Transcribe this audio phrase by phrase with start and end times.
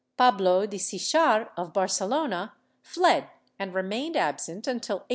[0.17, 3.27] Pablo de Sichar of Barcelona fled
[3.59, 5.09] and remained absent until 1823.